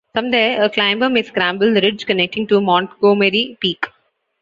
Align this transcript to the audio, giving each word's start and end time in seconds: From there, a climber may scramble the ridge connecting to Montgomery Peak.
From 0.15 0.31
there, 0.31 0.63
a 0.63 0.67
climber 0.67 1.11
may 1.11 1.21
scramble 1.21 1.71
the 1.75 1.79
ridge 1.81 2.07
connecting 2.07 2.47
to 2.47 2.59
Montgomery 2.59 3.55
Peak. 3.59 3.85